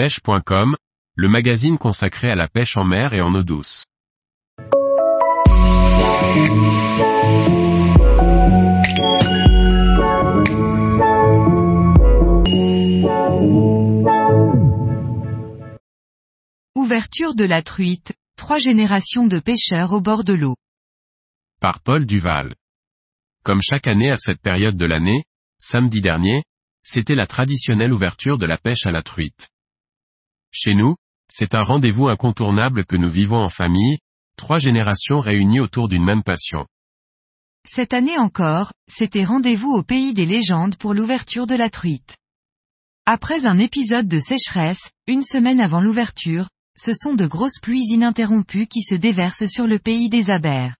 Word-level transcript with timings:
pêche.com, 0.00 0.76
le 1.14 1.28
magazine 1.28 1.76
consacré 1.76 2.30
à 2.30 2.34
la 2.34 2.48
pêche 2.48 2.78
en 2.78 2.84
mer 2.84 3.12
et 3.12 3.20
en 3.20 3.34
eau 3.34 3.42
douce. 3.42 3.84
Ouverture 16.74 17.34
de 17.34 17.44
la 17.44 17.62
truite, 17.62 18.14
trois 18.38 18.56
générations 18.56 19.26
de 19.26 19.38
pêcheurs 19.38 19.92
au 19.92 20.00
bord 20.00 20.24
de 20.24 20.32
l'eau. 20.32 20.56
Par 21.60 21.80
Paul 21.80 22.06
Duval. 22.06 22.54
Comme 23.44 23.60
chaque 23.60 23.86
année 23.86 24.10
à 24.10 24.16
cette 24.16 24.40
période 24.40 24.78
de 24.78 24.86
l'année, 24.86 25.24
samedi 25.58 26.00
dernier, 26.00 26.42
c'était 26.82 27.14
la 27.14 27.26
traditionnelle 27.26 27.92
ouverture 27.92 28.38
de 28.38 28.46
la 28.46 28.56
pêche 28.56 28.86
à 28.86 28.92
la 28.92 29.02
truite. 29.02 29.49
Chez 30.52 30.74
nous, 30.74 30.96
c'est 31.30 31.54
un 31.54 31.62
rendez-vous 31.62 32.08
incontournable 32.08 32.84
que 32.84 32.96
nous 32.96 33.08
vivons 33.08 33.42
en 33.42 33.48
famille, 33.48 33.98
trois 34.36 34.58
générations 34.58 35.20
réunies 35.20 35.60
autour 35.60 35.88
d'une 35.88 36.04
même 36.04 36.22
passion. 36.22 36.66
Cette 37.66 37.92
année 37.92 38.18
encore, 38.18 38.72
c'était 38.88 39.24
rendez-vous 39.24 39.70
au 39.70 39.82
pays 39.82 40.12
des 40.12 40.26
légendes 40.26 40.76
pour 40.76 40.94
l'ouverture 40.94 41.46
de 41.46 41.54
la 41.54 41.70
truite. 41.70 42.16
Après 43.06 43.46
un 43.46 43.58
épisode 43.58 44.08
de 44.08 44.18
sécheresse, 44.18 44.90
une 45.06 45.22
semaine 45.22 45.60
avant 45.60 45.80
l'ouverture, 45.80 46.48
ce 46.76 46.94
sont 46.94 47.14
de 47.14 47.26
grosses 47.26 47.60
pluies 47.60 47.86
ininterrompues 47.90 48.66
qui 48.66 48.82
se 48.82 48.94
déversent 48.94 49.46
sur 49.46 49.66
le 49.66 49.78
pays 49.78 50.08
des 50.08 50.30
abers. 50.30 50.76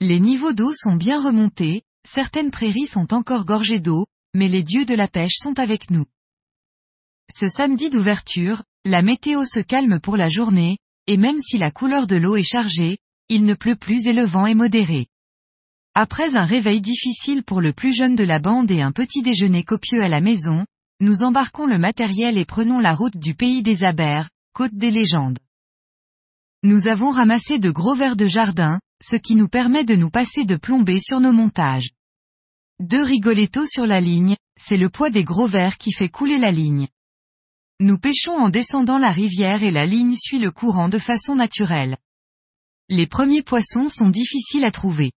Les 0.00 0.18
niveaux 0.18 0.52
d'eau 0.52 0.72
sont 0.74 0.96
bien 0.96 1.22
remontés, 1.22 1.82
certaines 2.08 2.50
prairies 2.50 2.86
sont 2.86 3.12
encore 3.12 3.44
gorgées 3.44 3.80
d'eau, 3.80 4.06
mais 4.34 4.48
les 4.48 4.62
dieux 4.62 4.84
de 4.86 4.94
la 4.94 5.08
pêche 5.08 5.36
sont 5.36 5.58
avec 5.58 5.90
nous. 5.90 6.06
Ce 7.30 7.48
samedi 7.48 7.90
d'ouverture, 7.90 8.62
la 8.84 9.02
météo 9.02 9.44
se 9.44 9.60
calme 9.60 10.00
pour 10.00 10.16
la 10.16 10.28
journée, 10.28 10.78
et 11.06 11.16
même 11.16 11.40
si 11.40 11.56
la 11.56 11.70
couleur 11.70 12.08
de 12.08 12.16
l'eau 12.16 12.36
est 12.36 12.42
chargée, 12.42 12.98
il 13.28 13.44
ne 13.44 13.54
pleut 13.54 13.76
plus 13.76 14.06
et 14.08 14.12
le 14.12 14.24
vent 14.24 14.46
est 14.46 14.54
modéré. 14.54 15.06
Après 15.94 16.36
un 16.36 16.44
réveil 16.44 16.80
difficile 16.80 17.44
pour 17.44 17.60
le 17.60 17.72
plus 17.72 17.94
jeune 17.94 18.16
de 18.16 18.24
la 18.24 18.40
bande 18.40 18.70
et 18.70 18.82
un 18.82 18.90
petit 18.90 19.22
déjeuner 19.22 19.62
copieux 19.62 20.02
à 20.02 20.08
la 20.08 20.20
maison, 20.20 20.66
nous 21.00 21.22
embarquons 21.22 21.66
le 21.66 21.78
matériel 21.78 22.38
et 22.38 22.44
prenons 22.44 22.80
la 22.80 22.94
route 22.94 23.16
du 23.16 23.34
pays 23.34 23.62
des 23.62 23.84
abers, 23.84 24.30
côte 24.52 24.74
des 24.74 24.90
légendes. 24.90 25.38
Nous 26.64 26.88
avons 26.88 27.10
ramassé 27.10 27.58
de 27.58 27.70
gros 27.70 27.94
verres 27.94 28.16
de 28.16 28.26
jardin, 28.26 28.80
ce 29.02 29.16
qui 29.16 29.36
nous 29.36 29.48
permet 29.48 29.84
de 29.84 29.94
nous 29.94 30.10
passer 30.10 30.44
de 30.44 30.56
plomber 30.56 31.00
sur 31.00 31.20
nos 31.20 31.32
montages. 31.32 31.90
Deux 32.80 33.02
rigolettos 33.02 33.66
sur 33.66 33.86
la 33.86 34.00
ligne, 34.00 34.36
c'est 34.60 34.76
le 34.76 34.88
poids 34.88 35.10
des 35.10 35.24
gros 35.24 35.46
verres 35.46 35.78
qui 35.78 35.92
fait 35.92 36.08
couler 36.08 36.38
la 36.38 36.50
ligne. 36.50 36.88
Nous 37.84 37.98
pêchons 37.98 38.36
en 38.36 38.48
descendant 38.48 38.96
la 38.96 39.10
rivière 39.10 39.64
et 39.64 39.72
la 39.72 39.86
ligne 39.86 40.14
suit 40.14 40.38
le 40.38 40.52
courant 40.52 40.88
de 40.88 41.00
façon 41.00 41.34
naturelle. 41.34 41.96
Les 42.88 43.08
premiers 43.08 43.42
poissons 43.42 43.88
sont 43.88 44.08
difficiles 44.08 44.62
à 44.62 44.70
trouver. 44.70 45.10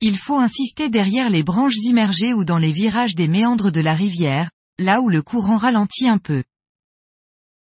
Il 0.00 0.16
faut 0.16 0.38
insister 0.38 0.88
derrière 0.88 1.28
les 1.28 1.42
branches 1.42 1.74
immergées 1.82 2.32
ou 2.32 2.44
dans 2.44 2.58
les 2.58 2.70
virages 2.70 3.16
des 3.16 3.26
méandres 3.26 3.72
de 3.72 3.80
la 3.80 3.96
rivière, 3.96 4.52
là 4.78 5.00
où 5.00 5.08
le 5.08 5.22
courant 5.22 5.56
ralentit 5.56 6.06
un 6.06 6.18
peu. 6.18 6.44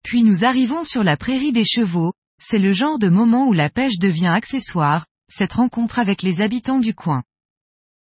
Puis 0.03 0.21
nous 0.21 0.43
arrivons 0.43 0.83
sur 0.83 1.05
la 1.05 1.15
prairie 1.15 1.53
des 1.53 1.63
chevaux, 1.63 2.11
c'est 2.43 2.59
le 2.59 2.73
genre 2.73 2.99
de 2.99 3.07
moment 3.07 3.47
où 3.47 3.53
la 3.53 3.69
pêche 3.69 3.99
devient 3.99 4.33
accessoire, 4.35 5.05
cette 5.29 5.53
rencontre 5.53 5.97
avec 5.97 6.23
les 6.23 6.41
habitants 6.41 6.79
du 6.79 6.93
coin. 6.93 7.23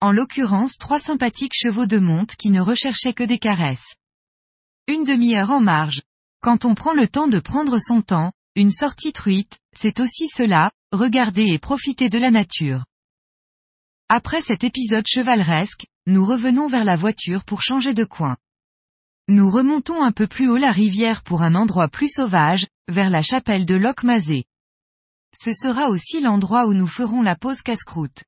En 0.00 0.12
l'occurrence 0.12 0.76
trois 0.78 1.00
sympathiques 1.00 1.56
chevaux 1.56 1.86
de 1.86 1.98
monte 1.98 2.36
qui 2.36 2.50
ne 2.50 2.60
recherchaient 2.60 3.12
que 3.12 3.24
des 3.24 3.40
caresses. 3.40 3.96
Une 4.86 5.02
demi-heure 5.02 5.50
en 5.50 5.60
marge. 5.60 6.02
Quand 6.40 6.64
on 6.64 6.74
prend 6.74 6.92
le 6.92 7.08
temps 7.08 7.26
de 7.26 7.40
prendre 7.40 7.78
son 7.78 8.00
temps, 8.00 8.32
une 8.54 8.70
sortie 8.70 9.12
truite, 9.12 9.58
c'est 9.76 9.98
aussi 9.98 10.28
cela, 10.28 10.70
regarder 10.92 11.46
et 11.46 11.58
profiter 11.58 12.08
de 12.08 12.18
la 12.18 12.30
nature. 12.30 12.84
Après 14.08 14.40
cet 14.40 14.62
épisode 14.62 15.06
chevaleresque, 15.06 15.86
nous 16.06 16.24
revenons 16.24 16.68
vers 16.68 16.84
la 16.84 16.96
voiture 16.96 17.44
pour 17.44 17.62
changer 17.62 17.92
de 17.92 18.04
coin. 18.04 18.36
Nous 19.26 19.50
remontons 19.50 20.02
un 20.02 20.12
peu 20.12 20.26
plus 20.26 20.48
haut 20.48 20.56
la 20.56 20.72
rivière 20.72 21.22
pour 21.22 21.42
un 21.42 21.54
endroit 21.54 21.88
plus 21.88 22.08
sauvage, 22.08 22.66
vers 22.88 23.10
la 23.10 23.22
chapelle 23.22 23.66
de 23.66 23.74
Locmazé. 23.74 24.44
Ce 25.34 25.52
sera 25.52 25.90
aussi 25.90 26.20
l'endroit 26.20 26.66
où 26.66 26.72
nous 26.72 26.86
ferons 26.86 27.20
la 27.20 27.36
pause 27.36 27.62
casse-croûte. 27.62 28.24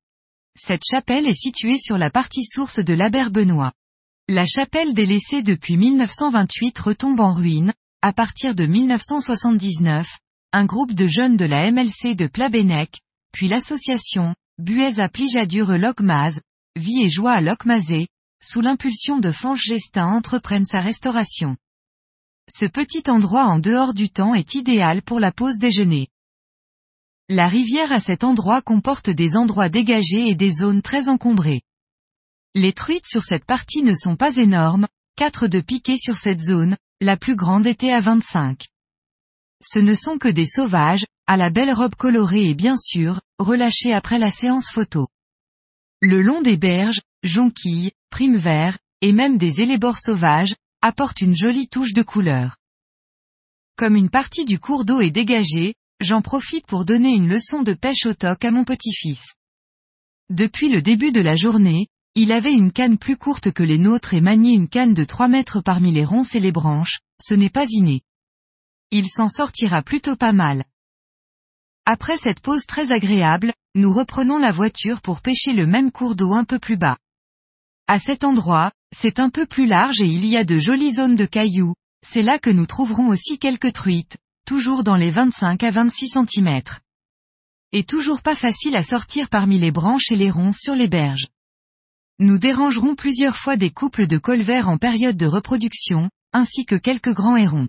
Cette 0.55 0.83
chapelle 0.83 1.27
est 1.27 1.33
située 1.33 1.79
sur 1.79 1.97
la 1.97 2.11
partie 2.11 2.43
source 2.43 2.79
de 2.79 2.93
l'Aber 2.93 3.31
Benoît. 3.31 3.71
La 4.27 4.45
chapelle 4.45 4.93
délaissée 4.93 5.41
depuis 5.41 5.77
1928 5.77 6.77
retombe 6.77 7.19
en 7.19 7.33
ruine, 7.33 7.73
à 8.03 8.13
partir 8.13 8.55
de 8.55 8.65
1979, 8.65 10.17
un 10.53 10.65
groupe 10.65 10.93
de 10.93 11.07
jeunes 11.07 11.37
de 11.37 11.45
la 11.45 11.71
MLC 11.71 12.15
de 12.15 12.25
Plabennec, 12.25 12.99
puis 13.31 13.47
l'association, 13.47 14.33
Buez 14.57 14.99
à 14.99 15.07
Plijadur 15.07 15.77
Locmaz, 15.77 16.41
Vie 16.75 17.03
et 17.03 17.11
Joie 17.11 17.33
à 17.33 17.41
Locmazé, 17.41 18.07
sous 18.41 18.61
l'impulsion 18.61 19.19
de 19.19 19.29
Fanche 19.29 19.65
Gestin 19.65 20.07
entreprennent 20.07 20.65
sa 20.65 20.81
restauration. 20.81 21.57
Ce 22.49 22.65
petit 22.65 23.03
endroit 23.07 23.45
en 23.45 23.59
dehors 23.59 23.93
du 23.93 24.09
temps 24.09 24.33
est 24.33 24.55
idéal 24.55 25.03
pour 25.03 25.19
la 25.19 25.31
pause 25.31 25.59
déjeuner. 25.59 26.07
La 27.29 27.47
rivière 27.47 27.91
à 27.91 27.99
cet 27.99 28.23
endroit 28.23 28.63
comporte 28.63 29.11
des 29.11 29.35
endroits 29.37 29.69
dégagés 29.69 30.27
et 30.27 30.35
des 30.35 30.51
zones 30.51 30.81
très 30.81 31.07
encombrées. 31.07 31.61
Les 32.55 32.73
truites 32.73 33.07
sur 33.07 33.23
cette 33.23 33.45
partie 33.45 33.83
ne 33.83 33.93
sont 33.93 34.15
pas 34.15 34.37
énormes, 34.37 34.87
4 35.17 35.47
de 35.47 35.61
piquets 35.61 35.99
sur 35.99 36.17
cette 36.17 36.41
zone, 36.41 36.75
la 37.01 37.17
plus 37.17 37.35
grande 37.35 37.65
était 37.65 37.91
à 37.91 37.99
25. 37.99 38.67
Ce 39.63 39.79
ne 39.79 39.95
sont 39.95 40.19
que 40.19 40.27
des 40.27 40.45
sauvages, 40.45 41.05
à 41.25 41.35
la 41.35 41.49
belle 41.49 41.73
robe 41.73 41.95
colorée 41.95 42.49
et 42.49 42.53
bien 42.53 42.77
sûr, 42.77 43.21
relâchés 43.39 43.91
après 43.91 44.19
la 44.19 44.29
séance 44.29 44.69
photo. 44.69 45.07
Le 45.99 46.21
long 46.21 46.41
des 46.41 46.57
berges, 46.57 47.01
jonquilles, 47.23 47.91
primes 48.11 48.37
verts, 48.37 48.77
et 49.01 49.13
même 49.13 49.39
des 49.39 49.61
élébores 49.61 49.99
sauvages, 49.99 50.55
apportent 50.83 51.21
une 51.21 51.35
jolie 51.35 51.67
touche 51.69 51.93
de 51.93 52.03
couleur. 52.03 52.57
Comme 53.77 53.95
une 53.95 54.09
partie 54.11 54.45
du 54.45 54.59
cours 54.59 54.85
d'eau 54.85 55.01
est 55.01 55.11
dégagée, 55.11 55.73
j'en 56.01 56.21
profite 56.21 56.67
pour 56.67 56.85
donner 56.85 57.09
une 57.09 57.27
leçon 57.27 57.63
de 57.63 57.73
pêche 57.73 58.05
au 58.05 58.13
toc 58.13 58.45
à 58.45 58.51
mon 58.51 58.63
petit-fils. 58.63 59.33
Depuis 60.29 60.69
le 60.69 60.83
début 60.83 61.11
de 61.11 61.21
la 61.21 61.35
journée, 61.35 61.87
il 62.13 62.33
avait 62.33 62.53
une 62.53 62.73
canne 62.73 62.97
plus 62.97 63.15
courte 63.15 63.51
que 63.51 63.63
les 63.63 63.77
nôtres 63.77 64.13
et 64.13 64.19
maniait 64.19 64.53
une 64.53 64.67
canne 64.67 64.93
de 64.93 65.05
3 65.05 65.29
mètres 65.29 65.61
parmi 65.61 65.93
les 65.93 66.03
ronces 66.03 66.35
et 66.35 66.41
les 66.41 66.51
branches, 66.51 66.99
ce 67.21 67.33
n'est 67.33 67.49
pas 67.49 67.65
inné. 67.69 68.01
Il 68.91 69.07
s'en 69.07 69.29
sortira 69.29 69.81
plutôt 69.81 70.17
pas 70.17 70.33
mal. 70.33 70.65
Après 71.85 72.17
cette 72.17 72.41
pause 72.41 72.65
très 72.65 72.91
agréable, 72.91 73.53
nous 73.75 73.93
reprenons 73.93 74.37
la 74.37 74.51
voiture 74.51 74.99
pour 74.99 75.21
pêcher 75.21 75.53
le 75.53 75.65
même 75.65 75.89
cours 75.91 76.15
d'eau 76.15 76.33
un 76.33 76.43
peu 76.43 76.59
plus 76.59 76.75
bas. 76.75 76.97
À 77.87 77.97
cet 77.97 78.25
endroit, 78.25 78.73
c'est 78.93 79.19
un 79.19 79.29
peu 79.29 79.45
plus 79.45 79.65
large 79.65 80.01
et 80.01 80.05
il 80.05 80.25
y 80.25 80.35
a 80.35 80.43
de 80.43 80.59
jolies 80.59 80.95
zones 80.95 81.15
de 81.15 81.25
cailloux, 81.25 81.75
c'est 82.05 82.23
là 82.23 82.39
que 82.39 82.49
nous 82.49 82.65
trouverons 82.65 83.07
aussi 83.07 83.39
quelques 83.39 83.71
truites, 83.71 84.17
toujours 84.45 84.83
dans 84.83 84.97
les 84.97 85.11
25 85.11 85.63
à 85.63 85.71
26 85.71 86.09
cm. 86.09 86.61
Et 87.71 87.85
toujours 87.85 88.21
pas 88.21 88.35
facile 88.35 88.75
à 88.75 88.83
sortir 88.83 89.29
parmi 89.29 89.57
les 89.57 89.71
branches 89.71 90.11
et 90.11 90.17
les 90.17 90.29
ronces 90.29 90.59
sur 90.59 90.75
les 90.75 90.89
berges. 90.89 91.27
Nous 92.23 92.37
dérangerons 92.37 92.93
plusieurs 92.93 93.35
fois 93.35 93.57
des 93.57 93.71
couples 93.71 94.05
de 94.05 94.19
colverts 94.19 94.69
en 94.69 94.77
période 94.77 95.17
de 95.17 95.25
reproduction, 95.25 96.11
ainsi 96.33 96.65
que 96.65 96.75
quelques 96.75 97.15
grands 97.15 97.35
hérons. 97.35 97.67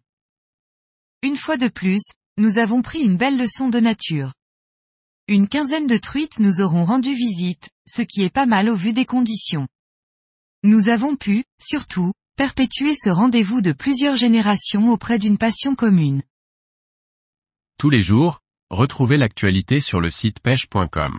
Une 1.23 1.37
fois 1.37 1.57
de 1.57 1.69
plus, 1.69 2.03
nous 2.37 2.59
avons 2.59 2.83
pris 2.83 3.01
une 3.01 3.17
belle 3.17 3.39
leçon 3.39 3.71
de 3.71 3.81
nature. 3.81 4.35
Une 5.27 5.49
quinzaine 5.49 5.87
de 5.87 5.97
truites 5.97 6.39
nous 6.39 6.61
auront 6.61 6.85
rendu 6.85 7.15
visite, 7.15 7.71
ce 7.89 8.03
qui 8.03 8.21
est 8.21 8.35
pas 8.35 8.45
mal 8.45 8.69
au 8.69 8.77
vu 8.77 8.93
des 8.93 9.07
conditions. 9.07 9.69
Nous 10.65 10.91
avons 10.91 11.17
pu, 11.17 11.45
surtout, 11.59 12.13
perpétuer 12.37 12.95
ce 12.95 13.09
rendez-vous 13.09 13.63
de 13.63 13.73
plusieurs 13.73 14.17
générations 14.17 14.91
auprès 14.91 15.19
d'une 15.19 15.39
passion 15.39 15.75
commune. 15.75 16.23
Tous 17.79 17.89
les 17.89 18.03
jours, 18.03 18.41
retrouvez 18.69 19.17
l'actualité 19.17 19.81
sur 19.81 19.99
le 19.99 20.11
site 20.11 20.41
pêche.com. 20.41 21.19